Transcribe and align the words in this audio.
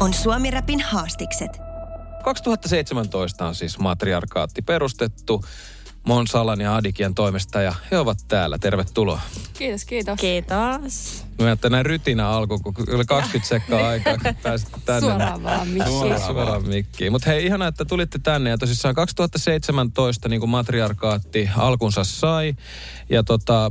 On 0.00 0.14
Suomi 0.14 0.50
Rapin 0.50 0.80
haastikset. 0.80 1.60
2017 2.24 3.46
on 3.46 3.54
siis 3.54 3.78
matriarkaatti 3.78 4.62
perustettu 4.62 5.44
Monsalan 6.06 6.60
ja 6.60 6.76
Adikian 6.76 7.14
toimesta 7.14 7.62
ja 7.62 7.74
he 7.90 7.98
ovat 7.98 8.18
täällä. 8.28 8.58
Tervetuloa. 8.58 9.20
Kiitos, 9.58 9.84
kiitos. 9.84 10.20
Kiitos. 10.20 11.24
Mä 11.38 11.52
että 11.52 11.70
näin 11.70 11.86
rytinä 11.86 12.28
alku, 12.28 12.58
kun 12.58 12.74
yli 12.88 13.04
20 13.04 13.48
sekkaa 13.48 13.88
aikaa, 13.88 14.18
kun 14.18 14.34
pääsitte 14.42 14.80
tänne. 14.84 15.00
Suoraan 15.00 15.42
vaan 15.42 15.68
mikkiin. 15.68 15.98
Suoraan, 15.98 16.20
suoraan 16.20 16.68
mikkiin. 16.68 17.12
Mutta 17.12 17.30
hei, 17.30 17.46
ihana, 17.46 17.66
että 17.66 17.84
tulitte 17.84 18.18
tänne. 18.18 18.50
Ja 18.50 18.58
tosissaan 18.58 18.94
2017 18.94 20.28
niin 20.28 20.40
kuin 20.40 20.50
matriarkaatti 20.50 21.50
alkunsa 21.56 22.04
sai. 22.04 22.54
Ja 23.08 23.22
tota, 23.22 23.70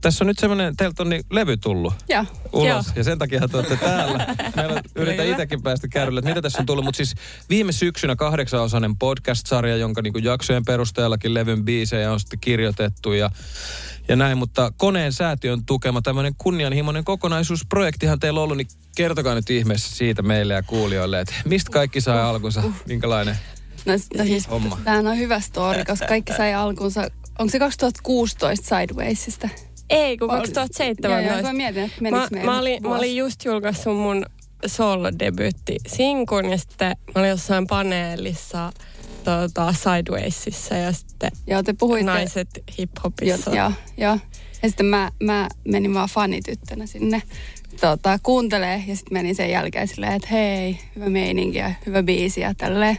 tässä 0.00 0.24
on 0.24 0.26
nyt 0.26 0.38
semmoinen, 0.38 0.76
teiltä 0.76 1.02
on 1.02 1.08
niin 1.08 1.24
levy 1.30 1.56
tullut 1.56 1.94
Joo. 2.08 2.24
ulos. 2.52 2.66
Joo. 2.66 2.82
Ja 2.96 3.04
sen 3.04 3.18
takia 3.18 3.48
te 3.48 3.56
olette 3.56 3.76
täällä. 3.76 4.26
Meillä 4.56 4.82
yritän 4.94 5.26
itsekin 5.26 5.62
päästä 5.62 5.88
kärrylle, 5.88 6.18
että 6.18 6.30
mitä 6.30 6.42
tässä 6.42 6.58
on 6.58 6.66
tullut. 6.66 6.84
Mutta 6.84 6.96
siis 6.96 7.14
viime 7.50 7.72
syksynä 7.72 8.16
kahdeksanosainen 8.16 8.96
podcast-sarja, 8.96 9.76
jonka 9.76 10.02
niin 10.02 10.24
jaksojen 10.24 10.64
perusteellakin 10.64 11.34
levyn 11.34 11.64
biisejä 11.64 12.12
on 12.12 12.20
sitten 12.20 12.40
kirjoitettu 12.40 13.12
ja, 13.12 13.30
ja 14.08 14.16
näin. 14.16 14.38
Mutta 14.38 14.72
Koneen 14.76 15.12
säätiön 15.12 15.64
tukema 15.66 16.02
tämmöinen 16.02 16.34
kunnianhimoinen 16.38 17.04
kokonaisuusprojektihan 17.04 18.20
teillä 18.20 18.40
on 18.40 18.44
ollut, 18.44 18.56
niin 18.56 18.68
kertokaa 18.96 19.34
nyt 19.34 19.50
ihmeessä 19.50 19.96
siitä 19.96 20.22
meille 20.22 20.54
ja 20.54 20.62
kuulijoille, 20.62 21.20
että 21.20 21.34
mistä 21.44 21.70
kaikki 21.70 22.00
sai 22.00 22.22
alkunsa, 22.22 22.62
minkälainen 22.86 23.36
No, 23.86 23.92
no 24.18 24.24
siis, 24.24 24.50
Homma. 24.50 24.78
tämähän 24.84 25.06
on 25.06 25.18
hyvä 25.18 25.40
story, 25.40 25.84
koska 25.84 26.06
kaikki 26.06 26.32
sai 26.36 26.54
alkunsa, 26.54 27.08
onko 27.38 27.50
se 27.50 27.58
2016 27.58 28.76
Sidewaysista? 28.76 29.48
Ei, 29.90 30.16
kun 30.18 30.28
Vai- 30.28 30.38
2017. 30.38 31.32
Joo, 31.34 31.42
mä 31.42 31.52
mietin, 31.52 31.84
että 31.84 31.96
mä, 32.10 32.28
mä, 32.44 32.58
olin, 32.58 32.82
mä 32.82 32.96
olin 32.96 33.16
just 33.16 33.44
julkaissut 33.44 33.96
mun 33.96 34.26
solo-debyytti 34.66 35.76
sinkun 35.86 36.50
ja 36.50 36.58
sitten 36.58 36.96
mä 37.14 37.20
olin 37.20 37.30
jossain 37.30 37.66
paneelissa 37.66 38.72
tota, 39.24 39.72
Sidewaysissa 39.72 40.74
ja 40.74 40.92
sitten 40.92 41.30
Joo, 41.46 41.62
te 41.62 41.72
puhuitte. 41.72 42.04
naiset 42.06 42.48
hip-hopissa. 42.78 43.56
joo, 43.56 43.72
joo. 43.96 44.18
Ja 44.62 44.68
sitten 44.68 44.86
mä, 44.86 45.10
mä 45.22 45.48
menin 45.68 45.94
vaan 45.94 46.08
fanityttönä 46.08 46.86
sinne 46.86 47.22
tota, 47.80 48.18
kuuntelee 48.22 48.84
ja 48.86 48.96
sitten 48.96 49.12
menin 49.18 49.34
sen 49.34 49.50
jälkeen 49.50 49.88
silleen, 49.88 50.12
että 50.12 50.28
hei, 50.28 50.78
hyvä 50.96 51.08
meininki 51.08 51.58
ja 51.58 51.70
hyvä 51.86 52.02
biisi 52.02 52.40
ja 52.40 52.54
tälleen. 52.54 52.98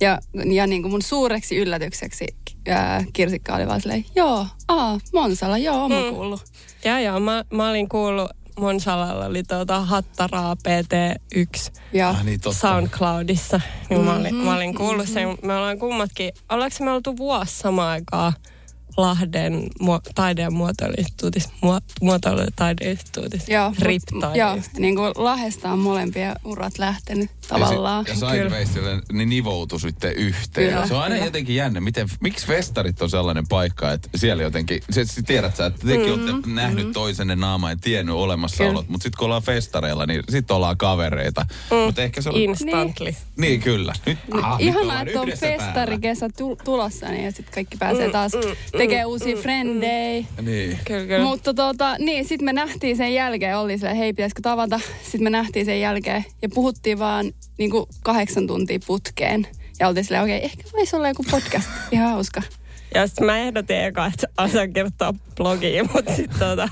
Ja, 0.00 0.18
ja 0.52 0.66
niin 0.66 0.82
kuin 0.82 0.92
mun 0.92 1.02
suureksi 1.02 1.56
yllätykseksi 1.56 2.26
ää, 2.68 3.04
Kirsikka 3.12 3.54
oli 3.56 3.66
vaan 3.66 3.80
silleen, 3.80 4.04
joo, 4.16 4.46
aa, 4.68 4.98
Monsala, 5.12 5.58
joo, 5.58 5.76
oon 5.76 5.92
mä 5.92 6.00
Mm. 6.00 6.14
kuullut. 6.14 6.42
Joo, 6.84 6.98
joo. 6.98 7.20
Mä, 7.20 7.44
mä 7.52 7.70
olin 7.70 7.88
kuullut, 7.88 8.30
mun 8.58 8.80
salalla 8.80 9.26
oli 9.26 9.42
tuota 9.42 9.80
Hattaraa 9.80 10.54
PT1 10.54 11.72
Ja 11.92 12.08
Ah, 12.08 12.24
niin, 12.24 12.40
totta. 12.40 12.58
SoundCloudissa. 12.58 13.60
Niin 13.90 14.00
mä, 14.04 14.16
olin, 14.16 14.34
Mhm, 14.34 14.44
mä 14.44 14.56
olin 14.56 14.74
kuullut 14.74 15.08
sen. 15.08 15.28
Me 15.42 15.54
ollaan 15.56 15.78
kummatkin, 15.78 16.32
ollaanko 16.48 16.76
me 16.84 16.90
oltu 16.90 17.16
vuosi 17.16 17.54
samaan 17.58 17.88
aikaan 17.90 18.32
Lahden 18.96 19.66
muo, 19.80 20.00
taide- 20.14 20.42
ja 20.42 20.50
muotoiluinstituutissa, 20.50 21.50
muo, 21.60 21.80
muotoilu- 22.00 22.40
ja 22.40 22.50
taideinstituutissa, 22.56 23.52
Joo, 23.52 23.72
rip 23.78 24.02
mut- 24.12 24.36
Joo, 24.36 24.58
niin 24.78 24.96
kuin 24.96 25.12
Lahdesta 25.16 25.72
on 25.72 25.78
molempien 25.78 26.34
urat 26.44 26.78
lähtenyt 26.78 27.30
tavallaan. 27.48 28.04
Ja, 28.08 28.14
si- 28.14 28.24
ja 28.24 28.30
Sidewaysille 28.30 29.02
ne 29.12 29.24
nivoutui 29.24 29.80
sitten 29.80 30.12
yhteen. 30.12 30.70
Kyllä. 30.72 30.86
Se 30.86 30.94
on 30.94 31.02
aina 31.02 31.16
jotenkin 31.16 31.56
jännä, 31.56 31.80
miten, 31.80 32.08
miksi 32.20 32.46
festarit 32.46 33.02
on 33.02 33.10
sellainen 33.10 33.48
paikka, 33.48 33.92
että 33.92 34.08
siellä 34.16 34.42
jotenkin, 34.42 34.82
se, 34.90 35.04
se 35.04 35.22
tiedät 35.22 35.56
sä, 35.56 35.66
että 35.66 35.86
tekin 35.86 36.10
mm-hmm. 36.10 36.32
olette 36.32 36.48
nähnyt 36.50 36.78
mm-hmm. 36.84 36.92
toisenne 36.92 37.36
naama 37.36 37.70
ja 37.70 37.76
tiennyt 37.76 38.14
olemassaolot, 38.14 38.88
mutta 38.88 39.02
sitten 39.02 39.18
kun 39.18 39.24
ollaan 39.24 39.42
festareilla, 39.42 40.06
niin 40.06 40.22
sitten 40.28 40.56
ollaan 40.56 40.76
kavereita. 40.76 41.46
Mm. 41.70 41.76
Mutta 41.76 42.02
ehkä 42.02 42.22
se 42.22 42.28
on... 42.28 42.36
Instantly. 42.36 43.14
Niin, 43.36 43.60
kyllä. 43.60 43.92
Nyt, 44.06 44.18
aha, 44.32 44.58
nyt 44.58 44.66
Ihanaa, 44.66 44.82
ollaan 44.82 45.08
että 45.08 45.20
on 45.20 45.28
festarikesä 45.40 46.28
tu- 46.38 46.58
tulossa, 46.64 47.08
niin 47.08 47.24
että 47.24 47.36
sitten 47.36 47.54
kaikki 47.54 47.76
pääsee 47.76 48.10
taas 48.10 48.32
tekemään 48.82 49.08
uusia 49.08 49.36
frendejä. 49.36 50.24
Niin. 50.42 50.78
Kyllä, 50.84 51.06
kyllä. 51.06 51.24
Mutta 51.24 51.54
tota, 51.54 51.96
niin, 51.98 52.24
sitten 52.24 52.44
me 52.44 52.52
nähtiin 52.52 52.96
sen 52.96 53.14
jälkeen, 53.14 53.58
oli 53.58 53.78
silleen, 53.78 53.96
hei, 53.96 54.12
pitäisikö 54.12 54.42
tavata? 54.42 54.80
Sitten 55.02 55.22
me 55.22 55.30
nähtiin 55.30 55.66
sen 55.66 55.80
jälkeen 55.80 56.24
ja 56.42 56.48
puhuttiin 56.54 56.98
vaan 56.98 57.32
niin 57.58 57.70
kuin 57.70 57.86
kahdeksan 58.02 58.46
tuntia 58.46 58.78
putkeen. 58.86 59.46
Ja 59.80 59.88
oltiin 59.88 60.04
silleen, 60.04 60.22
okei, 60.22 60.36
okay, 60.36 60.44
ehkä 60.44 60.64
voisi 60.72 60.96
olla 60.96 61.08
joku 61.08 61.24
podcast. 61.30 61.68
Ihan 61.92 62.10
hauska. 62.10 62.42
Ja 62.94 63.06
sitten 63.06 63.26
mä 63.26 63.38
ehdotin 63.38 63.80
eka, 63.80 64.06
että 64.06 64.26
osaan 64.44 64.72
kirjoittaa 64.72 65.14
blogiin, 65.36 65.88
mutta 65.94 66.16
sitten 66.16 66.38
tota, 66.38 66.68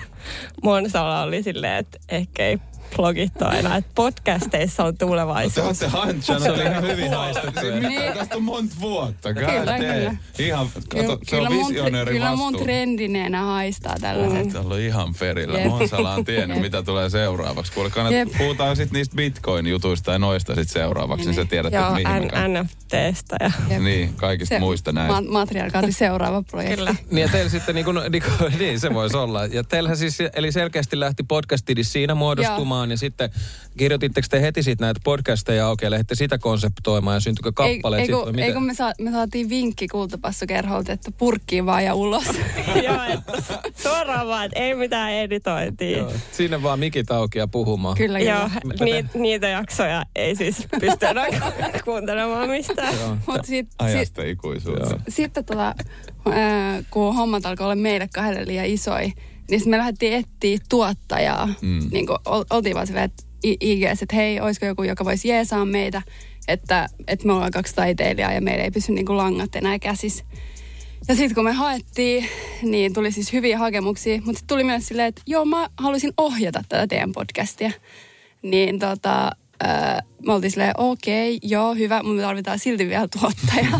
Monsala 0.63 1.23
oli 1.23 1.43
silleen, 1.43 1.77
että 1.77 1.99
ehkä 2.09 2.47
ei 2.47 2.59
blogit 2.97 3.33
enää, 3.59 3.77
että 3.77 3.91
podcasteissa 3.95 4.85
on 4.85 4.97
Te 4.97 5.07
tulevaisuus. 5.07 5.67
olette 5.67 5.87
hansana. 5.87 6.41
Se 6.41 6.51
oli 6.53 6.63
ihan 6.63 6.83
hyvin 6.83 7.13
haistettu. 7.15 7.61
Mitä 7.89 8.13
tästä 8.15 8.37
on 8.37 8.43
monta 8.43 8.75
vuotta? 8.81 9.33
God 9.35 9.45
Kyllä, 9.45 9.79
kyllä. 9.79 10.17
Ihan, 10.39 10.69
kato, 10.89 11.19
se 11.27 11.37
on 11.37 11.53
mun, 11.53 11.69
visionööri 11.69 12.13
kyllä 12.13 12.37
mun 12.37 12.57
trendineenä 12.57 13.43
haistaa 13.43 13.95
tällaiset. 14.01 14.53
Täällä 14.53 14.75
on 14.75 14.81
ihan 14.81 15.15
perillä. 15.19 15.59
Jep. 15.59 15.69
Monsala 15.69 16.15
on 16.15 16.25
tiennyt, 16.25 16.57
Jep. 16.57 16.63
mitä 16.65 16.83
tulee 16.83 17.11
seuraavaksi. 17.11 17.73
Kuule, 17.73 17.91
kannat, 17.91 18.13
Jep. 18.13 18.29
puhutaan 18.39 18.77
sitten 18.77 18.99
niistä 18.99 19.17
bitcoin-jutuista 19.17 20.13
ja 20.13 20.19
noista 20.19 20.55
sitten 20.55 20.73
seuraavaksi, 20.83 21.27
niin, 21.27 21.37
Niin. 21.37 21.45
sä 21.47 21.51
tiedät, 21.51 21.73
Joo, 21.73 21.83
että 21.83 21.95
mihin 21.95 22.29
N- 22.29 22.61
NFTstä 22.63 23.37
ja 23.41 23.51
Jep. 23.71 23.83
Niin, 23.83 24.15
kaikista 24.17 24.55
Se 24.55 24.59
muista 24.59 24.93
näistä. 24.93 25.21
Ma- 25.23 25.31
matriarkaatin 25.31 25.93
seuraava 25.93 26.43
projekti. 26.43 26.77
kyllä. 26.77 26.95
Niin 27.11 27.23
ja 27.23 27.29
teillä 27.29 27.51
sitten, 27.51 27.75
niin, 27.75 27.85
kuin, 27.85 27.97
niin, 28.11 28.23
niin 28.59 28.81
se 28.81 28.95
voisi 28.95 29.17
olla. 29.17 29.47
Ja 29.47 29.65
teillähän 29.65 29.97
siis, 29.99 30.19
eli 30.35 30.53
selkeästi 30.53 31.01
lähti 31.01 31.23
podcastidi 31.23 31.85
siinä 31.85 32.15
muodostumaan 32.15 32.78
ja 32.87 32.97
sitten 32.97 33.31
kirjoititteko 33.77 34.27
te 34.31 34.43
heti 34.43 34.63
sitten 34.63 34.85
näitä 34.85 35.01
podcasteja 35.05 35.67
auki 35.67 35.85
ja 35.85 35.91
lähditte 35.91 36.15
sitä 36.15 36.39
konseptoimaan 36.39 37.17
ja 37.17 37.21
syntyikö 37.21 37.53
kappaleet 37.53 38.03
ei, 38.03 38.09
kun, 38.09 38.27
miten? 38.27 38.45
ei 38.45 38.53
kun 38.53 38.65
me, 38.67 38.75
saa, 38.75 38.93
me 39.01 39.11
saatiin 39.11 39.49
vinkki 39.49 39.89
kultapassokerholta, 39.89 40.93
että 40.93 41.11
purkkiin 41.11 41.67
vaan 41.67 41.85
ja 41.85 41.95
ulos. 41.95 42.25
Joo, 42.85 43.03
että 43.09 43.33
suoraan 43.83 44.27
vaan, 44.27 44.45
että 44.45 44.59
ei 44.59 44.75
mitään 44.75 45.13
editointia. 45.13 45.99
Joo, 45.99 46.13
Sinne 46.33 46.63
vaan 46.63 46.79
mikit 46.79 47.11
auki 47.11 47.39
ja 47.39 47.49
puhumaan. 47.49 47.97
kyllä, 47.97 48.19
kyllä. 48.19 48.31
Joo, 48.31 48.49
ni, 48.81 49.05
niitä 49.15 49.49
jaksoja 49.49 50.05
ei 50.17 50.37
siis 50.37 50.67
pysty 50.81 51.07
kuuntelemaan 51.85 52.51
mistään. 52.51 52.95
Mutta 53.27 53.47
sit, 53.47 53.47
sit, 53.47 53.75
Ajasta 53.79 54.23
ikuisuutta. 54.23 55.01
sitten 55.09 55.45
tota, 55.45 55.75
kun 56.91 57.15
hommat 57.15 57.47
alkoi 57.47 57.65
olla 57.65 57.75
meille 57.75 58.09
kahdelle 58.15 58.47
liian 58.47 58.67
isoi, 58.67 59.13
niin 59.51 59.61
sitten 59.61 59.71
me 59.71 59.79
lähdettiin 59.79 60.13
etsiä 60.13 60.59
tuottajaa. 60.69 61.47
Mm. 61.63 61.89
Niin 61.93 62.07
kuin 62.07 62.19
oltiin 62.51 62.75
vaan 62.75 62.87
silleen, 62.87 63.05
että 63.05 63.25
IGS, 63.45 64.03
että 64.03 64.17
hei, 64.17 64.41
olisiko 64.41 64.67
joku, 64.67 64.83
joka 64.83 65.05
voisi 65.05 65.29
jeesaa 65.29 65.65
meitä, 65.65 66.03
että, 66.49 66.89
että 67.07 67.27
me 67.27 67.33
ollaan 67.33 67.51
kaksi 67.51 67.75
taiteilijaa 67.75 68.33
ja 68.33 68.41
meillä 68.41 68.65
ei 68.65 68.71
pysy 68.71 68.93
niin 68.93 69.07
kuin 69.07 69.17
langat 69.17 69.57
enää 69.57 69.79
käsissä. 69.79 70.25
Ja 71.09 71.15
sitten 71.15 71.35
kun 71.35 71.45
me 71.45 71.53
haettiin, 71.53 72.29
niin 72.63 72.93
tuli 72.93 73.13
siis 73.13 73.33
hyviä 73.33 73.59
hakemuksia, 73.59 74.17
mutta 74.17 74.39
sitten 74.39 74.47
tuli 74.47 74.65
myös 74.65 74.87
silleen, 74.87 75.09
että 75.09 75.23
joo, 75.27 75.45
mä 75.45 75.69
haluaisin 75.77 76.13
ohjata 76.17 76.63
tätä 76.69 76.87
teidän 76.87 77.13
podcastia. 77.13 77.71
Niin 78.43 78.79
tota, 78.79 79.31
ää, 79.61 80.03
me 80.27 80.33
oltiin 80.33 80.51
silleen, 80.51 80.75
okei, 80.79 81.39
joo, 81.43 81.75
hyvä, 81.75 82.03
mutta 82.03 82.17
me 82.17 82.23
tarvitaan 82.23 82.59
silti 82.59 82.89
vielä 82.89 83.09
tuottaja. 83.21 83.79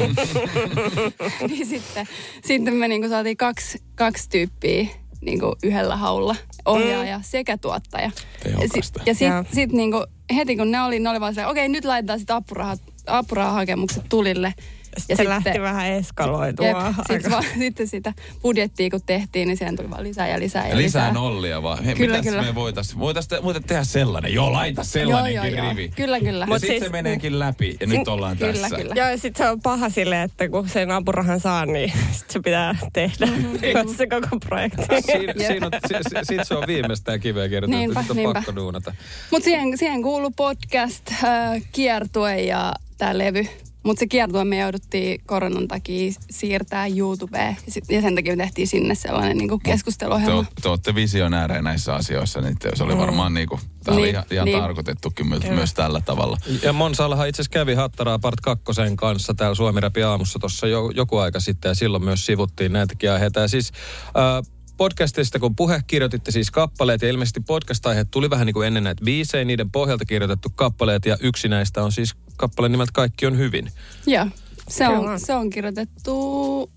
niin 1.49 1.67
sitten, 1.67 2.09
sitten 2.45 2.75
me 2.75 2.89
niinku 2.89 3.09
saatiin 3.09 3.37
kaksi, 3.37 3.83
kaksi 3.95 4.29
tyyppiä 4.29 4.87
niinku 5.21 5.57
yhdellä 5.63 5.97
haulla, 5.97 6.37
ohjaaja 6.65 7.21
sekä 7.23 7.59
tuottaja. 7.59 8.11
Tehokasta. 8.43 9.03
Ja 9.07 9.15
sitten 9.15 9.35
Joo. 9.35 9.45
sit 9.53 9.73
niinku, 9.73 10.05
heti 10.37 10.57
kun 10.57 10.71
ne 10.71 10.83
oli, 10.83 11.01
ne 11.01 11.11
oli 11.11 11.21
vaan 11.21 11.33
silleen, 11.35 11.51
okei, 11.51 11.69
nyt 11.69 11.85
laitetaan 11.85 12.19
sitten 12.19 12.37
apurahat, 12.37 12.81
apurahahakemukset 13.07 14.05
tulille. 14.09 14.55
Sitten 14.99 15.17
se 15.17 15.29
lähti 15.29 15.61
vähän 15.61 15.87
eskaloitumaan. 15.93 16.95
Sitten 17.13 17.31
va, 17.37 17.43
sitten 17.59 17.89
sitä 17.89 18.13
budjettia 18.43 18.91
kun 18.91 19.01
tehtiin, 19.07 19.49
niin 19.49 19.57
siihen 19.59 19.77
tuli 19.77 19.91
vaan 19.91 20.05
lisää 20.05 20.29
ja 20.29 20.39
lisää 20.39 20.69
ja, 20.69 20.77
lisää 20.77 21.03
lisää. 21.03 21.13
nollia 21.13 21.63
vaan. 21.63 21.85
Hei, 21.85 21.95
Kyllä, 21.95 22.23
kyllä. 22.23 22.43
me 22.43 22.55
voitais, 22.55 22.99
voitais, 22.99 23.29
te, 23.29 23.43
voitais 23.43 23.65
tehdä 23.67 23.85
sellainen? 23.85 24.35
Joo, 24.35 24.53
laita 24.53 24.81
Joo, 24.81 24.85
sellainenkin 24.85 25.53
joo, 25.53 25.65
joo. 25.65 25.71
rivi. 25.71 25.89
Kyllä, 25.89 26.21
kyllä. 26.21 26.43
Ja 26.43 26.47
Mut 26.47 26.61
sitten 26.61 26.77
siis- 26.79 26.85
se 26.85 26.93
meneekin 26.93 27.39
läpi 27.39 27.77
ja 27.81 27.87
nyt 27.87 28.09
ollaan 28.09 28.37
Kyllä, 28.37 28.53
tässä. 28.53 28.77
kyllä. 28.77 28.95
Joo, 28.95 29.09
ja 29.09 29.19
sitten 29.19 29.45
se 29.47 29.51
on 29.51 29.61
paha 29.61 29.89
silleen, 29.89 30.23
että 30.23 30.49
kun 30.49 30.69
sen 30.69 30.91
apurahan 30.91 31.41
saa, 31.41 31.67
niin 31.67 31.93
sit 32.19 32.31
se 32.31 32.41
pitää 32.41 32.75
tehdä 32.93 33.27
Mm-hmm. 33.27 33.95
se 33.99 34.07
koko 34.07 34.39
projekti. 34.49 34.83
Siinä, 35.07 35.33
siinä 35.47 35.67
on, 35.67 35.73
si, 35.89 35.95
si, 36.09 36.25
sit 36.37 36.41
se 36.49 36.55
on 36.55 36.65
viimeistään 36.67 37.21
kiveä 37.21 37.49
kirjoitettu, 37.49 37.77
Niinpä, 37.77 38.01
sit 38.01 38.11
on 38.11 38.17
niinpä. 38.17 38.35
pakko 38.35 38.55
duunata. 38.57 38.95
Mutta 39.31 39.45
siihen, 39.45 39.79
siihen 39.79 40.03
kuuluu 40.03 40.31
podcast, 40.37 41.11
äh, 41.25 41.63
kiertue 41.73 42.41
ja 42.43 42.73
tämä 42.99 43.19
levy. 43.19 43.47
Mutta 43.89 44.01
se 44.01 44.07
kiertue 44.07 44.45
me 44.45 44.59
jouduttiin 44.59 45.21
koronan 45.27 45.69
takia 45.69 46.13
siirtää 46.31 46.87
YouTubeen. 46.87 47.57
Ja, 47.67 47.73
sit, 47.73 47.85
ja 47.91 48.01
sen 48.03 48.15
takia 48.15 48.37
me 48.37 48.43
tehtiin 48.45 48.69
sinne 48.69 48.95
sellainen 48.95 49.37
niinku 49.37 49.59
Te, 49.59 49.71
keskusteluohjelma. 49.71 50.43
oot- 50.43 50.53
te 50.63 50.69
olette 50.69 50.95
visionäärejä 50.95 51.63
näissä 51.63 51.95
asioissa, 51.95 52.41
niin 52.41 52.59
te- 52.59 52.71
se 52.77 52.85
oli 52.85 52.99
varmaan 52.99 53.35
niinku, 53.35 53.61
tää 53.85 53.95
oli 53.95 54.03
Niin, 54.03 54.11
ihan, 54.15 54.25
ihan 54.31 54.45
niin. 54.45 54.61
tarkoitettukin 54.61 55.27
myös, 55.29 55.43
myös 55.51 55.75
tällä 55.75 56.01
tavalla. 56.01 56.37
Ja 56.63 56.73
Monsallahan 56.73 57.29
itse 57.29 57.43
asiassa 57.43 57.53
kävi 57.59 57.75
Hattaraa 57.75 58.19
Part 58.19 58.41
2 58.41 58.65
kanssa 58.97 59.35
täällä 59.35 59.55
Suomi 59.55 59.81
Rapi 59.81 60.03
aamussa 60.03 60.39
tuossa 60.39 60.67
jo, 60.67 60.91
joku 60.95 61.17
aika 61.19 61.41
sitten 61.41 61.69
ja 61.69 61.75
silloin 61.75 62.05
myös 62.05 62.27
sivuttiin 62.27 62.73
näitäkin 62.73 63.11
aiheita. 63.13 63.41
Ja 63.41 63.49
siis 63.49 63.73
äh, 64.07 64.53
podcastista 64.79 65.39
kun 65.39 65.57
puhe 65.57 65.81
kirjoititte 65.87 66.31
siis 66.31 66.51
kappaleet 66.51 67.03
ja 67.03 67.09
ilmeisesti 67.09 67.41
podcast-aiheet 67.41 68.11
tuli 68.11 68.31
vähän 68.31 68.47
niin 68.47 68.55
kuin 68.55 68.67
ennen 68.67 68.85
näitä 68.85 69.05
biisejä, 69.05 69.45
niiden 69.45 69.71
pohjalta 69.71 70.05
kirjoitettu 70.05 70.49
kappaleet 70.55 71.07
ja 71.07 71.17
yksi 71.21 71.49
näistä 71.49 71.83
on 71.83 71.93
siis 71.93 72.15
kappale 72.37 72.69
nimeltä 72.69 72.93
Kaikki 72.95 73.27
on 73.27 73.39
hyvin. 73.39 73.73
Joo, 74.07 74.27
se 74.69 74.89
on, 74.89 75.21
se 75.21 75.35
on 75.35 75.51
kirjoitettu 75.51 76.71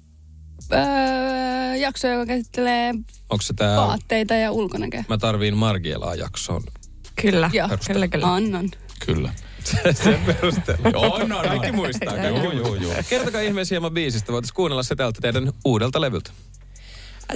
öö, 0.73 1.75
jakso, 1.75 2.07
joka 2.07 2.25
käsittelee 2.25 2.93
Onko 3.29 3.41
se 3.41 3.53
tämä 3.53 3.75
vaatteita 3.75 4.33
ja 4.33 4.51
ulkonäköä. 4.51 5.03
Mä 5.09 5.17
tarviin 5.17 5.57
Margielaa 5.57 6.15
jaksoon? 6.15 6.63
Kyllä, 7.21 7.49
Joo. 7.53 7.69
kyllä, 7.87 8.07
kyllä. 8.07 8.33
Annan. 8.33 8.69
Kyllä. 9.05 9.33
Sen 10.03 10.19
perusteella. 10.25 10.89
Joo, 10.89 11.19
no, 11.19 11.25
no. 11.27 11.41
Kaikki 11.43 11.71
muistaa. 11.71 12.13
Kaikki 12.13 12.39
Joo, 12.39 12.51
joo, 12.51 12.75
joo. 12.75 12.93
Kertokaa 13.09 13.41
ihmeessä 13.41 13.75
hieman 13.75 13.91
biisistä. 13.91 14.31
Voitaisiin 14.31 14.55
kuunnella 14.55 14.83
se 14.83 14.95
täältä 14.95 15.21
teidän 15.21 15.51
uudelta 15.65 16.01
levyltä. 16.01 16.31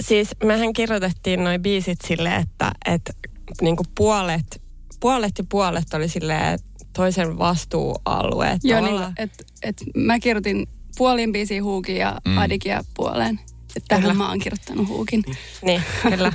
Siis 0.00 0.28
mehän 0.44 0.72
kirjoitettiin 0.72 1.44
noin 1.44 1.62
biisit 1.62 1.98
silleen, 2.06 2.42
että, 2.42 2.72
että 2.86 3.12
niinku 3.60 3.82
puolet, 3.96 4.62
puolet 5.00 5.32
ja 5.38 5.44
puolet 5.48 5.94
oli 5.94 6.08
silleen 6.08 6.58
toisen 6.92 7.38
vastuualue. 7.38 8.58
Joo, 8.62 8.80
niin, 8.80 9.02
että 9.18 9.44
et 9.62 9.76
mä 9.94 10.18
kirjoitin 10.18 10.66
puolin 10.98 11.32
biisiä 11.32 11.62
huukin 11.62 11.96
ja 11.96 12.20
Mm. 12.24 12.30
mm. 12.32 12.38
Adikia 12.38 12.84
puoleen. 12.96 13.40
Että 13.76 13.88
tähän 13.88 14.02
Kyllä. 14.02 14.14
mä 14.14 14.28
oon 14.28 14.38
kirjoittanut 14.38 14.88
huukin. 14.88 15.22
Niin, 15.62 15.82
kyllä. 16.02 16.32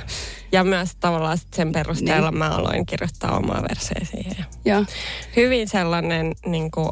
Ja 0.52 0.64
myös 0.64 0.96
tavallaan 1.00 1.38
sit 1.38 1.54
sen 1.54 1.72
perusteella 1.72 2.30
Niin. 2.30 2.38
mä 2.38 2.48
aloin 2.50 2.86
kirjoittaa 2.86 3.36
omaa 3.36 3.62
versiä 3.62 4.00
siihen. 4.10 4.44
Joo. 4.64 4.84
Hyvin 5.36 5.68
sellainen, 5.68 6.32
niin 6.46 6.70
kuin, 6.70 6.88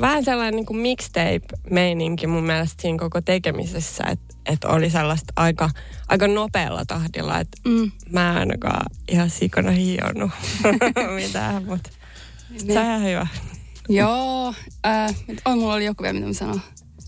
vähän 0.00 0.24
sellainen 0.24 0.56
niin 0.56 0.66
kuin 0.66 0.76
mixtape-meininki 0.78 2.26
mun 2.26 2.44
mielestä 2.44 2.82
siinä 2.82 2.98
koko 2.98 3.20
tekemisessä, 3.20 4.04
että 4.10 4.34
et 4.46 4.64
oli 4.64 4.90
sellaista 4.90 5.32
aika, 5.36 5.70
aika 6.08 6.28
nopealla 6.28 6.84
tahdilla, 6.86 7.40
että 7.40 7.58
Mm. 7.68 7.90
mä 8.10 8.30
en 8.30 8.36
ainakaan 8.38 8.86
ihan 9.08 9.30
sikana 9.30 9.70
hionnut 9.70 10.30
mitään, 11.24 11.64
mutta 11.64 11.90
se 12.58 12.78
on 12.78 12.84
ihan 12.86 13.02
hyvä. 13.04 13.26
Joo. 13.88 14.54
Äh, 14.86 15.14
on, 15.44 15.58
mulla 15.58 15.74
oli 15.74 15.84
joku 15.84 16.02
vielä, 16.02 16.14
mitä 16.14 16.26
mä 16.26 16.32
sanon. 16.32 16.60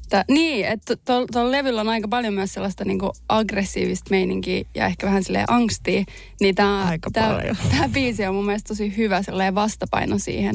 Tää, 0.08 0.24
niin, 0.30 0.66
että 0.66 0.96
tuolla 0.96 1.26
to, 1.32 1.50
levyllä 1.52 1.80
on 1.80 1.88
aika 1.88 2.08
paljon 2.08 2.34
myös 2.34 2.54
sellaista 2.54 2.84
niinku 2.84 3.12
aggressiivista 3.28 4.10
meininkiä 4.10 4.64
ja 4.74 4.86
ehkä 4.86 5.06
vähän 5.06 5.24
silleen 5.24 5.44
angstia. 5.48 6.04
Niin 6.40 6.54
tää, 6.54 6.84
Aika 6.84 7.10
tää, 7.10 7.34
paljon. 7.34 7.56
tää 7.70 7.88
biisi 7.88 8.26
on 8.26 8.34
mun 8.34 8.46
mielestä 8.46 8.68
tosi 8.68 8.96
hyvä 8.96 9.22
sellainen 9.22 9.54
vastapaino 9.54 10.18
siihen. 10.18 10.54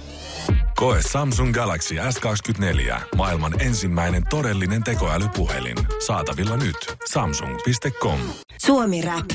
Koe 0.81 0.99
Samsung 1.11 1.53
Galaxy 1.53 1.95
S24. 1.95 3.01
Maailman 3.15 3.61
ensimmäinen 3.61 4.23
todellinen 4.29 4.83
tekoälypuhelin. 4.83 5.77
Saatavilla 6.05 6.57
nyt. 6.57 6.75
Samsung.com. 7.11 8.19
Suomi 8.65 9.01
Rap. 9.01 9.25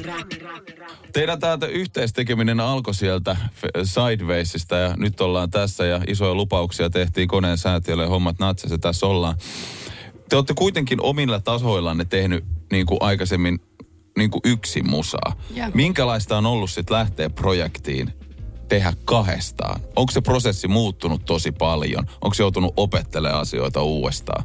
Teidän 1.13 1.41
täältä 1.41 1.67
yhteistekeminen 1.67 2.61
alkoi 2.61 2.95
sieltä 2.95 3.37
Sidewaysista 3.83 4.77
ja 4.77 4.95
nyt 4.97 5.21
ollaan 5.21 5.51
tässä 5.51 5.87
ja 5.87 6.01
isoja 6.07 6.35
lupauksia 6.35 6.91
tehtiin 6.91 7.29
koneen 7.29 7.59
säätiölle 7.59 8.03
ja 8.03 8.09
hommat 8.09 8.39
natsas 8.39 8.71
ja 8.71 8.79
tässä 8.79 9.07
ollaan. 9.07 9.35
Te 10.29 10.37
olette 10.37 10.55
kuitenkin 10.55 11.03
omilla 11.03 11.41
tasoillanne 11.41 12.05
tehnyt 12.05 12.45
niin 12.73 12.87
kuin 12.87 12.99
aikaisemmin 13.01 13.59
niin 14.19 14.31
kuin 14.31 14.43
yksin 14.45 14.91
musaa. 14.91 15.37
Joo. 15.55 15.69
Minkälaista 15.75 16.39
on 16.39 16.47
ollut 16.47 16.71
sitten 16.71 16.97
lähteä 16.97 17.31
projektiin 17.31 18.25
tehdä 18.69 18.93
kahdestaan? 19.05 19.81
Onko 19.97 20.13
se 20.13 20.21
prosessi 20.21 20.69
muuttunut 20.69 21.25
tosi 21.25 21.53
paljon? 21.53 22.07
Onko 22.21 22.35
se 22.35 22.43
joutunut 22.43 22.75
opettelemaan 22.77 23.41
asioita 23.41 23.83
uudestaan? 23.83 24.45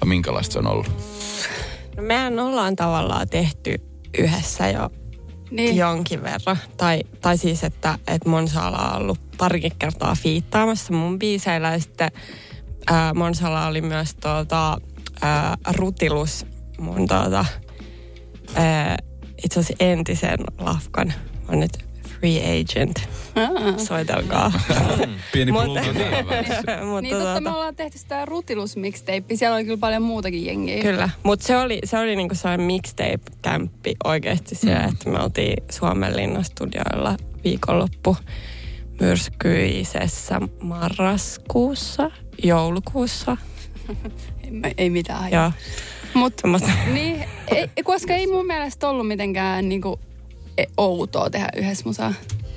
Ja 0.00 0.06
minkälaista 0.06 0.52
se 0.52 0.58
on 0.58 0.66
ollut? 0.66 0.90
No 1.96 2.02
mehän 2.02 2.38
ollaan 2.38 2.76
tavallaan 2.76 3.28
tehty 3.28 3.74
yhdessä 4.18 4.68
jo 4.68 4.90
Niin. 5.50 5.76
jonkin 5.76 6.22
verran. 6.22 6.58
Tai, 6.76 7.00
tai 7.20 7.38
siis, 7.38 7.64
että, 7.64 7.98
että 8.06 8.28
Monsala 8.28 8.78
on 8.92 9.02
ollut 9.02 9.18
parikin 9.38 9.72
kertaa 9.78 10.14
fiittaamassa 10.14 10.92
mun 10.92 11.18
biiseillä. 11.18 11.72
Ja 11.72 11.78
sitten 11.78 12.10
ää, 12.86 13.14
Monsala 13.14 13.66
oli 13.66 13.80
myös 13.80 14.14
tuota, 14.14 14.80
ää, 15.22 15.56
rutilus 15.68 16.46
mun 16.78 17.08
tuota, 17.08 17.44
ää, 18.54 18.96
itse 19.44 19.60
asiassa 19.60 19.84
entisen 19.84 20.38
lafkan. 20.58 21.08
Mä 21.08 21.48
oon 21.48 21.60
nyt 21.60 21.87
free 22.20 22.60
agent. 22.60 23.08
Soitelkaa. 23.86 24.52
Pieni 25.32 25.52
Mutta- 25.52 25.80
väliin. 25.80 26.86
Mutta 26.86 27.00
Niin 27.00 27.16
totta, 27.16 27.34
me 27.34 27.40
tuota, 27.40 27.54
ollaan 27.54 27.76
tehty 27.76 27.98
sitä 27.98 28.24
rutilus 28.24 28.76
mixtape. 28.76 29.24
Siellä 29.36 29.54
oli 29.54 29.64
kyllä 29.64 29.78
paljon 29.78 30.02
muutakin 30.02 30.46
jengiä. 30.46 30.82
Kyllä, 30.82 31.10
mutta 31.22 31.46
se 31.46 31.56
oli, 31.56 31.78
se 31.84 31.98
oli 31.98 32.16
niinku 32.16 32.34
sellainen 32.34 32.66
mixtape-kämppi 32.66 33.96
oikeasti 34.04 34.54
siellä, 34.54 34.82
mm. 34.82 34.88
että 34.88 35.10
me 35.10 35.18
oltiin 35.18 35.62
Suomenlinnan 35.70 36.44
studioilla 36.44 37.16
viikonloppu 37.44 38.16
myrskyisessä 39.00 40.40
marraskuussa, 40.60 42.10
joulukuussa. 42.44 43.36
Ei, 44.64 44.74
ei 44.78 44.90
mitään. 44.90 45.32
Joo, 45.32 45.52
Mut, 46.14 46.34
niin, 46.92 47.24
ei, 47.48 47.68
koska 47.84 48.14
ei 48.14 48.26
mun 48.26 48.46
mielestä 48.46 48.88
ollut 48.88 49.08
mitenkään 49.08 49.68
niinku, 49.68 50.00
outoa 50.76 51.30
tehdä 51.30 51.48
yhdessä 51.56 51.84
musaa. 51.86 52.14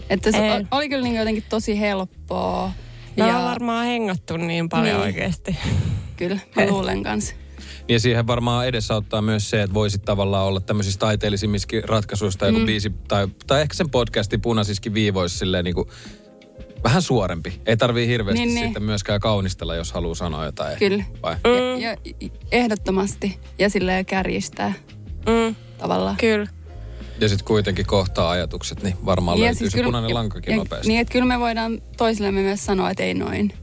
Että 0.10 0.32
se 0.32 0.38
Ei. 0.38 0.66
oli 0.72 0.90
kyllä 0.90 1.04
niinku 1.04 1.20
jotenkin 1.20 1.44
tosi 1.50 1.80
helppoa. 1.80 2.72
Me 3.18 3.28
ja 3.28 3.34
varmaan 3.44 3.86
hengattu 3.86 4.38
niin 4.38 4.70
paljon 4.70 4.86
Niin. 4.88 4.96
niin. 4.98 5.06
oikeasti. 5.16 5.58
kyllä, 6.18 6.40
mä 6.56 6.66
luulen 6.68 7.04
kanssa. 7.04 7.36
Ja 7.88 8.00
siihen 8.00 8.28
varmaan 8.28 8.68
edesauttaa 8.68 9.22
myös 9.22 9.50
se, 9.50 9.62
että 9.62 9.74
voisit 9.74 10.06
tavallaan 10.06 10.46
olla 10.46 10.60
tämmöisissä 10.60 11.00
taiteellisimmissakin 11.00 11.84
ratkaisuista 11.90 12.46
joku 12.48 12.60
mm. 12.60 12.66
biisi, 12.66 12.92
tai, 13.08 13.28
tai 13.48 13.62
ehkä 13.62 13.74
sen 13.74 13.90
podcastin 13.90 14.42
punaisiskin 14.42 14.94
viivoissa 14.94 15.40
silleen 15.40 15.66
niin 15.66 15.76
kuin 15.76 15.88
vähän 16.84 17.02
suorempi. 17.02 17.62
Ei 17.66 17.78
tarvii 17.78 18.08
hirveästi 18.08 18.40
Niin, 18.40 18.48
niin, 18.48 18.56
niin. 18.56 18.68
sitten 18.68 18.84
myöskään 18.84 19.20
kaunistella, 19.20 19.76
jos 19.76 19.92
haluaa 19.92 20.16
sanoa 20.16 20.46
jotain. 20.46 20.78
Kyllä. 20.80 21.04
Vai? 21.24 21.36
Ja, 21.82 21.90
ja 21.90 21.98
ehdottomasti. 22.52 23.40
Ja 23.60 23.70
silleen 23.70 24.06
kärjistää 24.06 24.74
Mm, 25.28 25.56
tavallaan. 25.78 26.18
kyllä. 26.18 26.48
Ja 27.22 27.30
sitten 27.30 27.46
kuitenkin 27.46 27.86
kohtaa 27.86 28.30
ajatukset, 28.32 28.84
niin 28.84 28.96
varmaan 29.06 29.38
Ja 29.38 29.44
löytyy 29.44 29.58
siis 29.60 29.72
se 29.72 29.78
kyllä- 29.78 29.88
punainen 29.88 30.14
lankakin 30.14 30.52
ja, 30.52 30.58
nopeasti. 30.58 30.88
Niin, 30.88 31.00
että 31.02 31.12
kyllä 31.12 31.26
me 31.26 31.40
voidaan 31.40 31.82
toisillemme 31.98 32.42
myös 32.42 32.66
sanoa, 32.66 32.90
että 32.90 33.04
ei 33.04 33.14
noin. 33.14 33.54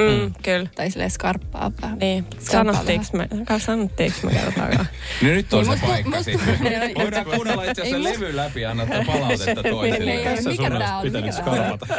Mm, 0.00 0.32
kyllä. 0.42 0.68
Tai 0.76 0.90
silleen 0.90 1.10
skarppaa 1.10 1.72
vähän. 1.82 1.98
Niin, 1.98 2.26
sanottiinko 2.38 3.06
me, 3.12 3.28
sanottiinko 3.58 4.18
me 4.22 4.30
kertaakaan? 4.32 4.88
No 5.22 5.28
nyt 5.28 5.52
on 5.52 5.64
se 5.64 5.70
musta- 5.70 5.86
paikka 5.86 6.10
musta- 6.10 6.24
sitten. 6.24 6.60
Voidaan 7.04 7.24
kuunnella 7.26 7.64
itse 7.64 7.82
asiassa 7.82 8.02
levy 8.12 8.36
läpi 8.36 8.60
ja 8.60 8.70
antaa 8.70 9.04
palautetta 9.06 9.62
toisille. 9.70 10.12
Tässä 10.24 10.50
mikä 10.50 10.62
sun 10.68 10.78
tää 10.78 10.98
olisi 10.98 11.16
on? 11.16 11.22
pitänyt 11.22 11.30
Mikä 11.36 11.42
tää 11.50 11.72
on? 11.72 11.78
skarpata. 11.78 11.94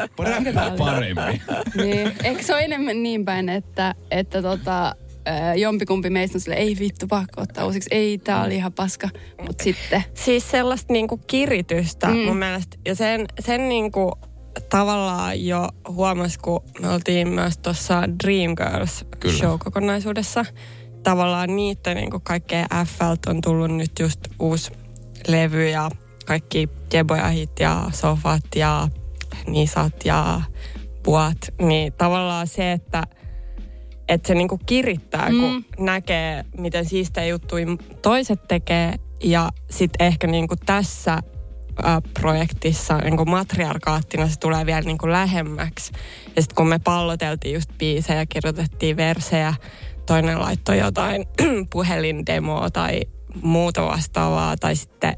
Räppää 0.46 0.72
paremmin. 0.78 1.42
niin. 1.76 2.12
Eikö 2.24 2.44
se 2.44 2.54
ole 2.54 2.62
enemmän 2.64 3.04
niin 3.04 3.26
päin, 3.26 3.50
että, 3.50 3.96
että 4.12 4.42
tota, 4.42 4.96
ää, 5.26 5.56
jompikumpi 5.56 6.10
meistä 6.10 6.38
on 6.38 6.42
sille, 6.42 6.56
ei 6.56 6.76
vittu, 6.80 7.08
pakko 7.08 7.42
ottaa 7.42 7.66
uusiksi. 7.66 7.90
Ei, 7.92 8.18
tää 8.18 8.44
oli 8.44 8.56
ihan 8.56 8.74
paska. 8.74 9.10
Mutta 9.48 9.64
sitten, 9.64 10.04
Siis 10.14 10.52
sellaista 10.52 10.94
niinku 10.94 11.18
kiritystä 11.18 12.08
Mm. 12.08 12.18
mun 12.18 12.38
mielestä. 12.38 12.78
Ja 12.86 12.96
sen, 12.96 13.26
sen 13.40 13.70
niinku 13.70 14.12
tavallaan 14.70 15.46
jo 15.46 15.70
huomas, 15.88 16.38
kun 16.38 16.62
me 16.82 16.90
oltiin 16.90 17.28
myös 17.30 17.58
tuossa 17.58 18.04
Dreamgirls 18.24 19.06
show-kokonaisuudessa. 19.30 20.46
Tavallaan 21.04 21.56
niitä 21.56 21.94
niin 21.94 22.10
kaikkea 22.24 22.66
FLt 22.86 23.26
on 23.28 23.42
tullut 23.42 23.72
nyt 23.72 23.92
just 24.00 24.20
uusi 24.40 24.72
levy 25.28 25.70
ja 25.70 25.90
kaikki 26.26 26.70
jebojahit 26.94 27.60
ja 27.60 27.84
sofat 27.94 28.44
ja 28.56 28.88
nisat 29.48 30.06
ja 30.06 30.42
puat. 31.04 31.38
Niin 31.62 31.94
tavallaan 31.94 32.48
se, 32.48 32.72
että 32.72 33.04
että 34.10 34.28
se 34.28 34.36
niinku 34.36 34.60
kirittää, 34.66 35.30
mm. 35.30 35.40
kun 35.40 35.66
näkee, 35.80 36.46
miten 36.58 36.86
siistejä 36.86 37.28
juttuja 37.28 37.66
toiset 38.02 38.48
tekee. 38.48 38.94
Ja 39.24 39.50
sitten 39.70 40.08
ehkä 40.08 40.28
niinku 40.28 40.56
tässä 40.66 41.14
ä, 41.14 41.22
projektissa 42.14 42.98
niinku 42.98 43.26
matriarkaattina 43.26 44.28
se 44.28 44.40
tulee 44.40 44.66
vielä 44.66 44.82
niinku 44.82 45.12
lähemmäksi. 45.12 45.92
Ja 46.36 46.42
sitten 46.42 46.56
kun 46.56 46.68
me 46.68 46.80
palloteltiin 46.80 47.54
just 47.54 47.70
biisejä, 47.78 48.26
kirjoitettiin 48.26 48.98
versejä, 48.98 49.54
toinen 50.06 50.40
laittoi 50.40 50.78
jotain 50.78 51.26
puhelindemoa 51.72 52.70
tai 52.70 53.02
muuta 53.42 53.86
vastaavaa, 53.86 54.58
tai 54.58 54.76
sitten 54.76 55.14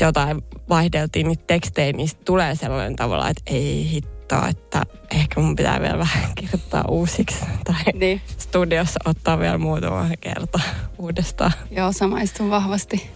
jotain 0.00 0.42
vaihdeltiin 0.68 1.28
niitä 1.28 1.44
tekstejä, 1.46 1.92
niin 1.92 2.08
tulee 2.24 2.54
sellainen 2.54 2.96
tavalla, 2.96 3.28
että 3.28 3.42
ei 3.46 4.00
hittoa, 4.30 4.48
että 4.48 4.82
ehkä 5.10 5.40
mun 5.40 5.56
pitää 5.56 5.80
vielä 5.80 5.98
vähän 5.98 6.32
kirjoittaa 6.34 6.84
uusiksi. 6.88 7.38
Tai 7.64 7.74
Niin. 7.94 8.20
studiossa 8.38 9.00
ottaa 9.04 9.38
vielä 9.38 9.58
muutama 9.58 10.06
kerta 10.20 10.60
uudestaan. 10.98 11.52
Joo, 11.70 11.92
samaistun 11.92 12.50
vahvasti. 12.50 13.10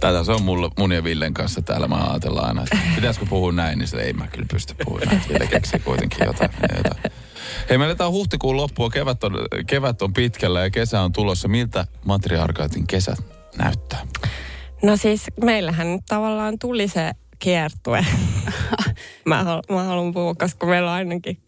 Tätä 0.00 0.24
se 0.24 0.32
on 0.32 0.42
mulla, 0.42 0.70
mun 0.78 0.92
ja 0.92 1.04
Villen 1.04 1.34
kanssa 1.34 1.62
täällä. 1.62 1.88
Mä 1.88 1.96
ajatellaan 2.10 2.46
aina, 2.48 2.62
että 2.62 2.78
pitäisikö 2.94 3.26
puhua 3.26 3.52
näin, 3.52 3.78
niin 3.78 3.88
se 3.88 3.96
ei 3.96 4.12
mä 4.12 4.26
kyllä 4.26 4.46
pysty 4.50 4.74
puhumaan. 4.84 5.20
Ville 5.28 5.46
keksii 5.46 5.80
kuitenkin 5.80 6.26
jotain. 6.26 6.50
jotain. 6.76 7.12
Hei, 7.68 7.78
me 7.78 7.84
eletään 7.84 8.10
huhtikuun 8.10 8.56
loppua. 8.56 8.90
Kevät 8.90 9.24
on, 9.24 9.32
kevät 9.66 10.02
on 10.02 10.12
pitkällä 10.12 10.60
ja 10.60 10.70
kesä 10.70 11.00
on 11.00 11.12
tulossa. 11.12 11.48
Miltä 11.48 11.86
matriarkaatin 12.04 12.86
kesä 12.86 13.16
näyttää? 13.58 14.06
No 14.82 14.96
siis 14.96 15.24
meillähän 15.44 15.92
nyt 15.92 16.02
tavallaan 16.08 16.58
tuli 16.58 16.88
se 16.88 17.10
kiertue. 17.38 18.06
Mä, 19.26 19.44
hal- 19.44 19.74
mä 19.74 19.82
haluan 19.82 20.12
puhua, 20.12 20.34
koska 20.34 20.66
meillä 20.66 20.90
on 20.90 20.96
ainakin 20.96 21.38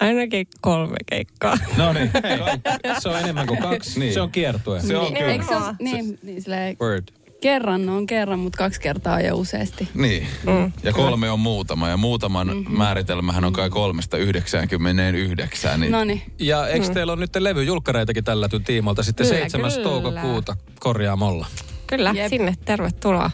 Ainakin 0.00 0.46
kolme 0.60 0.96
keikkaa. 1.06 1.58
No 1.76 1.92
niin, 1.92 2.10
se 3.02 3.08
on 3.08 3.18
enemmän 3.18 3.46
kuin 3.46 3.62
kaksi. 3.62 4.00
Niin. 4.00 4.14
Se 4.14 4.20
on 4.20 4.30
kiertue. 4.30 4.80
Se 4.80 4.96
on 4.96 5.12
niin, 5.12 5.24
kyllä. 5.24 5.42
Se 5.42 5.54
niin 5.78 5.94
niin, 5.94 6.18
niin 6.22 6.42
silleen, 6.42 6.76
Word. 6.80 7.04
Kerran 7.40 7.88
on 7.88 8.06
kerran, 8.06 8.38
mutta 8.38 8.58
kaksi 8.58 8.80
kertaa 8.80 9.20
jo 9.20 9.36
useasti. 9.36 9.88
Niin, 9.94 10.26
mm. 10.46 10.72
ja 10.82 10.92
kolme 10.92 11.30
on 11.30 11.40
muutama. 11.40 11.88
Ja 11.88 11.96
muutaman 11.96 12.46
mm-hmm. 12.46 12.78
määritelmähän 12.78 13.44
on 13.44 13.52
kai 13.52 13.70
kolmesta 13.70 14.16
yhdeksäänkymmeneen 14.16 15.14
yhdeksään. 15.14 15.80
Niin. 15.80 15.92
Noniin. 15.92 16.22
Ja 16.38 16.68
eikö 16.68 16.86
mm. 16.86 16.94
teillä 16.94 17.12
on 17.12 17.20
nyt 17.20 17.36
levyjulkkareitakin 17.36 18.24
tällä 18.24 18.48
tiimolta 18.64 19.02
sitten 19.02 19.26
kyllä, 19.26 19.40
7. 19.40 19.70
Kyllä. 19.70 19.84
toukokuuta 19.84 20.56
korjaamolla? 20.80 21.46
Kyllä, 21.86 22.12
Jep. 22.16 22.28
sinne 22.28 22.54
tervetuloa. 22.64 23.30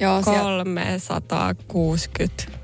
Joo, 0.00 0.22
360 0.22 2.61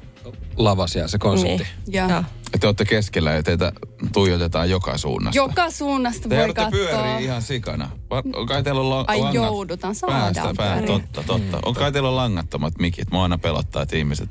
lava 0.58 0.86
siellä 0.86 1.08
se 1.08 1.18
konsertti. 1.18 1.64
Niin. 1.86 1.94
Ja. 1.94 2.24
Te 2.60 2.66
olette 2.66 2.84
keskellä 2.84 3.32
ja 3.32 3.42
teitä 3.42 3.72
tuijotetaan 4.12 4.70
joka 4.70 4.98
suunnasta. 4.98 5.38
Joka 5.38 5.70
suunnasta 5.70 6.28
Te 6.28 6.36
voi 6.36 6.54
katsoa. 6.54 6.70
pyörii 6.70 7.24
ihan 7.24 7.42
sikana. 7.42 7.90
On 8.34 8.46
kai 8.46 8.62
teillä 8.62 8.80
on 8.80 8.90
la- 8.90 9.04
Ai 9.06 9.18
langat 9.18 9.34
joudutaan, 9.34 9.94
päästä, 10.06 10.54
pää, 10.56 10.76
niin. 10.76 10.86
Totta, 10.86 11.22
totta. 11.26 11.56
Mm. 11.56 11.62
On 11.64 11.74
kai 11.74 11.92
teillä 11.92 12.08
on 12.08 12.16
langattomat 12.16 12.78
mikit. 12.78 13.10
Mua 13.10 13.22
aina 13.22 13.38
pelottaa, 13.38 13.82
että 13.82 13.96
ihmiset... 13.96 14.28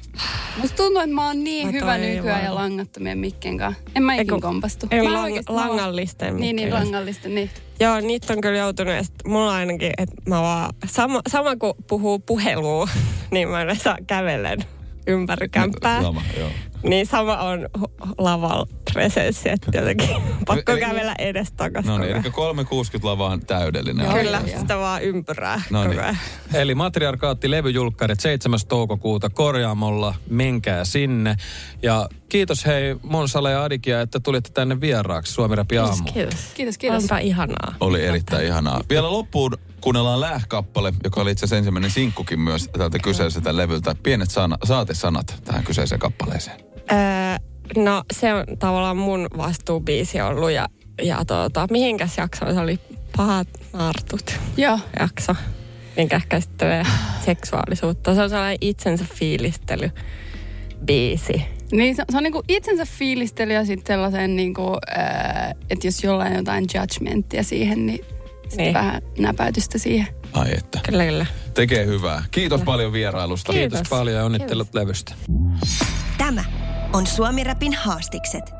Musta 0.57 0.77
tuntuu, 0.77 1.01
että 1.01 1.15
mä 1.15 1.27
oon 1.27 1.43
niin 1.43 1.67
mä 1.67 1.71
hyvä 1.71 1.97
nykyään 1.97 2.43
ja 2.43 2.55
langattomien 2.55 3.17
mikkien 3.17 3.57
kanssa. 3.57 3.81
En 3.95 4.03
mä 4.03 4.15
ikin 4.15 4.41
kompastu. 4.41 4.87
Ei, 4.91 5.01
lang- 5.01 5.17
oikeastaan, 5.17 5.55
langallisten 5.69 6.33
mikkien. 6.33 6.55
Niin, 6.55 6.69
niin, 6.69 6.73
langallisten, 6.73 7.35
niin. 7.35 7.49
Joo, 7.79 7.99
niitä 7.99 8.33
on 8.33 8.41
kyllä 8.41 8.57
joutunut. 8.57 8.93
että 8.93 9.29
mulla 9.29 9.53
ainakin, 9.53 9.91
että 9.97 10.15
mä 10.29 10.41
vaan... 10.41 10.73
Sama, 10.85 11.21
sama 11.29 11.55
kuin 11.55 11.73
puhuu 11.87 12.19
puhelua, 12.19 12.87
niin 13.31 13.49
mä 13.49 13.61
en 13.61 13.79
saa 13.79 13.97
kävellen 14.07 14.59
ympäri 15.07 15.49
kämppää. 15.49 16.01
Sama, 16.01 16.21
joo. 16.37 16.49
Niin 16.83 17.05
sama 17.05 17.37
on 17.37 17.69
lavalla 18.17 18.67
presenssi, 18.93 19.49
että 19.49 19.71
jotenkin 19.77 20.09
pakko 20.47 20.71
Eli- 20.71 20.79
kävellä 20.81 21.15
edes 21.19 21.51
takaisin. 21.51 21.89
No 21.91 21.97
niin, 21.97 22.15
eli 22.15 22.31
360 22.31 23.07
lava 23.07 23.27
on 23.27 23.45
täydellinen. 23.45 24.05
Joo, 24.05 24.15
Kyllä, 24.15 24.41
joo, 24.47 24.59
sitä 24.59 24.77
vaan 24.77 25.03
ympyrää 25.03 25.61
No 25.69 25.83
koko 25.83 26.01
niin. 26.01 26.17
Eli 26.53 26.75
Matriarkaatti 26.75 27.51
levyjulkkarit 27.51 28.19
7. 28.19 28.59
toukokuuta 28.67 29.29
korjaamolla. 29.29 30.15
Menkää 30.29 30.85
sinne. 30.85 31.35
Ja 31.81 32.09
kiitos 32.29 32.65
hei 32.65 32.95
Monsale 33.03 33.51
ja 33.51 33.63
Adikia, 33.63 34.01
että 34.01 34.19
tulitte 34.19 34.49
tänne 34.53 34.81
vieraaksi 34.81 35.33
Suomi 35.33 35.55
Rapi 35.55 35.77
aamu. 35.77 36.11
Kiitos. 36.13 36.39
Kiitos, 36.53 36.77
kiitos. 36.77 37.03
Onpa 37.03 37.17
ihanaa. 37.17 37.75
Oli 37.79 38.05
erittäin 38.05 38.45
ihanaa. 38.45 38.81
Vielä 38.89 39.11
loppuun 39.11 39.53
kuunnellaan 39.87 40.21
Lähkappale, 40.21 40.93
joka 41.03 41.21
oli 41.21 41.31
itse 41.31 41.45
asiassa 41.45 41.57
ensimmäinen 41.57 41.91
sinkkukin 41.91 42.39
myös 42.39 42.69
tältä 42.77 42.99
kyseiseltä 42.99 43.57
levyltä. 43.57 43.95
Pienet 44.03 44.31
sana, 44.31 44.57
saatesanat 44.63 45.41
tähän 45.45 45.63
kyseiseen 45.63 45.99
kappaleeseen. 45.99 46.59
Öö, 46.91 47.83
no 47.83 48.03
se 48.13 48.33
on 48.33 48.43
tavallaan 48.59 48.97
mun 48.97 49.27
vastuubiisi 49.37 50.21
ollut 50.21 50.51
ja, 50.51 50.67
ja 51.03 51.25
tuota, 51.25 51.67
mihinkäs 51.71 52.17
jaksoon 52.17 52.53
se 52.53 52.59
oli 52.59 52.79
pahat 53.17 53.47
nartut 53.73 54.39
Joo. 54.57 54.79
jakso, 54.99 55.35
minkä 55.97 56.21
käsittelee 56.29 56.83
seksuaalisuutta. 57.25 58.15
Se 58.15 58.21
on 58.21 58.29
sellainen 58.29 58.57
itsensä 58.61 59.05
fiilistely 59.13 59.91
biisi. 60.85 61.41
Niin 61.71 61.95
se, 61.95 62.03
se 62.11 62.17
on 62.17 62.23
niinku 62.23 62.43
itsensä 62.47 62.85
fiilistely 62.85 63.53
ja 63.53 63.65
sitten 63.65 63.93
sellaisen 63.93 64.35
niinku, 64.35 64.77
äh, 64.97 65.49
että 65.69 65.87
jos 65.87 66.03
jollain 66.03 66.31
on 66.31 66.37
jotain 66.37 66.65
judgmenttia 66.75 67.43
siihen, 67.43 67.85
niin, 67.85 68.05
Niin. 68.55 68.73
vähän 68.73 69.01
näpäytystä 69.19 69.77
siihen. 69.77 70.07
Ai 70.33 70.53
että. 70.57 70.79
Kyllä, 70.89 71.05
kyllä. 71.05 71.25
Tekee 71.53 71.85
hyvää. 71.85 72.23
Kiitos 72.31 72.61
paljon 72.61 72.93
vierailusta. 72.93 73.53
Kiitos. 73.53 73.77
Kiitos 73.77 73.89
paljon 73.89 74.15
ja 74.17 74.25
onnittelut 74.25 74.73
levystä. 74.73 75.13
Tämä 76.17 76.43
on 76.93 77.07
Suomi 77.07 77.43
Rapin 77.43 77.73
haastikset. 77.73 78.57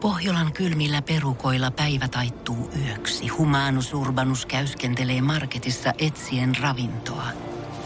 Pohjolan 0.00 0.52
kylmillä 0.52 1.02
perukoilla 1.02 1.70
päivä 1.70 2.08
taittuu 2.08 2.70
yöksi. 2.86 3.28
Humanus 3.28 3.94
Urbanus 3.94 4.46
käyskentelee 4.46 5.20
marketissa 5.20 5.92
etsien 5.98 6.56
ravintoa. 6.60 7.26